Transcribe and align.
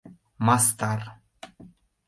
—Мастар! 0.45 0.99